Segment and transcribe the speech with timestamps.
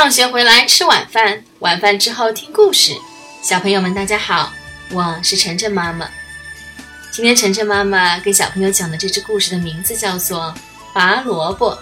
[0.00, 2.96] 放学回来吃晚饭，晚饭之后听故事。
[3.42, 4.50] 小朋友们，大家好，
[4.92, 6.08] 我是晨晨妈妈。
[7.12, 10.54] 今天晨晨妈妈给小朋友讲的这只故事的名字叫做
[10.94, 11.72] 《拔萝卜》。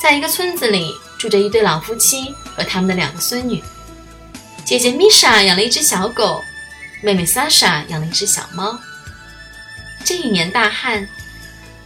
[0.00, 3.62] 在一个村子里，住着一对老夫妻和他们的两个孙女。
[4.64, 6.40] 姐姐米莎养了一只小狗，
[7.02, 8.78] 妹妹莎莎养了一只小猫。
[10.06, 11.06] 这一年大旱，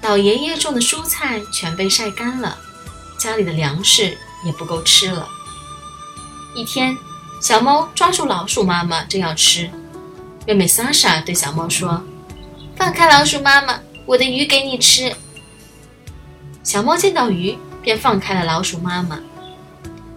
[0.02, 2.57] 老爷爷种的蔬菜全被晒干了，
[3.18, 5.28] 家里的粮食也不够吃了。
[6.55, 6.96] 一天，
[7.41, 9.70] 小猫抓住老鼠妈妈正要吃，
[10.46, 12.02] 妹妹莎莎对小猫说
[12.77, 15.15] ：“放开老鼠妈妈，我的鱼给你吃。”
[16.65, 19.19] 小猫见到鱼，便放开了老鼠妈妈。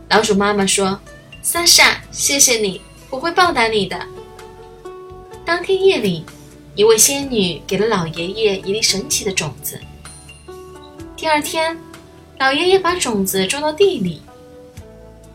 [0.09, 0.99] 老鼠妈妈说。
[1.43, 2.79] 莎莎，谢谢你，
[3.09, 3.99] 我会报答你的。
[5.43, 6.23] 当天夜里，
[6.75, 9.81] 一位仙女给了老爷爷一粒神奇的种子。
[11.17, 11.75] 第二天，
[12.41, 14.19] 老爷爷把种子种到地里，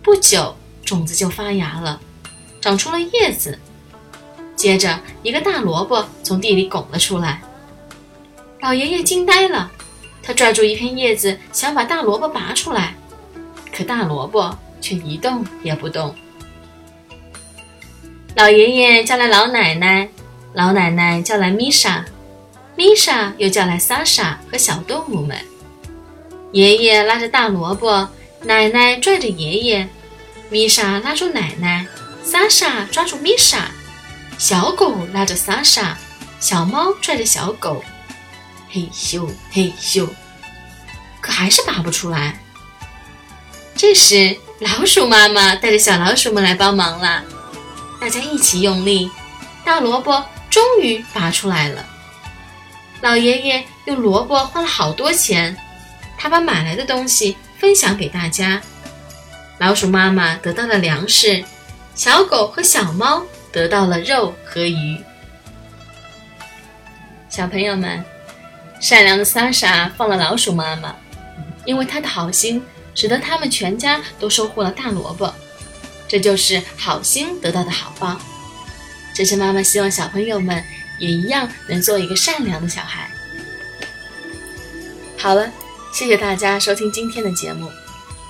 [0.02, 2.00] 不久，种子就发芽了，
[2.60, 3.56] 长出了叶子。
[4.56, 7.40] 接着，一个大萝卜从地里拱了出来。
[8.60, 9.70] 老爷爷惊呆了，
[10.20, 12.96] 他拽住一片叶子，想把大萝卜拔出来，
[13.72, 14.58] 可大萝卜。
[14.80, 16.14] 却一动也不动。
[18.34, 20.08] 老爷爷叫来老奶奶，
[20.54, 22.04] 老奶奶叫来米莎，
[22.74, 25.36] 米莎又叫来莎莎和小动物们。
[26.52, 28.08] 爷爷拉着大萝卜，
[28.42, 29.88] 奶奶拽着爷爷，
[30.48, 31.86] 米莎拉住奶奶，
[32.24, 33.70] 莎莎抓住米莎，
[34.38, 35.96] 小狗拉着莎莎，
[36.40, 37.84] 小猫拽着小狗，
[38.70, 40.08] 嘿咻嘿咻，
[41.20, 42.38] 可还是拔不出来。
[43.74, 44.36] 这时。
[44.58, 47.22] 老鼠妈妈带着小老鼠们来帮忙了，
[48.00, 49.10] 大家一起用力，
[49.66, 51.84] 大萝卜终于拔出来了。
[53.02, 55.54] 老爷爷用萝卜花了好多钱，
[56.16, 58.60] 他把买来的东西分享给大家。
[59.58, 61.44] 老鼠妈妈得到了粮食，
[61.94, 65.02] 小狗和小猫得到了肉和鱼。
[67.28, 68.04] 小朋友们，
[68.80, 70.94] 善良的莎莎放了老鼠妈妈，
[71.64, 72.62] 因为她的好心。
[72.98, 75.30] 使得他们全家都收获了大萝卜，
[76.08, 78.18] 这就是好心得到的好报。
[79.14, 80.64] 这是妈妈希望小朋友们
[80.98, 83.10] 也一样能做一个善良的小孩。
[85.18, 85.52] 好了，
[85.96, 87.72] 谢谢大家收听今天的节目。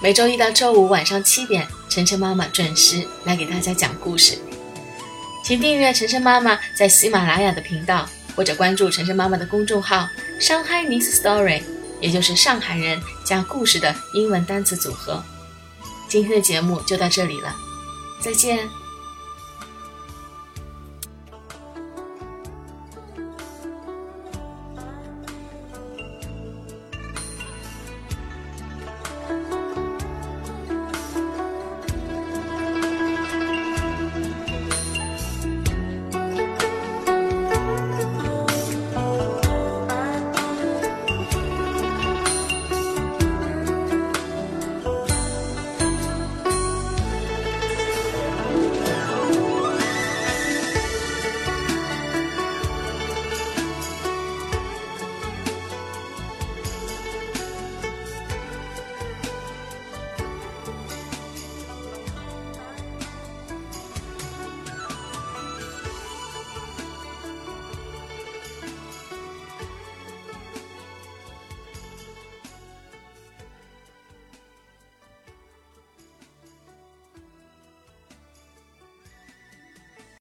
[0.00, 4.38] 每周一到周五晚上七点，晨晨妈妈准时来给大家讲故事。
[5.42, 11.60] 请订阅晨晨妈妈在喜马拉雅的频道，或者关注晨晨妈妈的公众号“上海 Miss Story”。
[12.00, 15.20] 也就是上海人加故事的英文单词组合。
[16.08, 17.52] 今天的节目就到这里了，
[18.22, 18.60] 再见。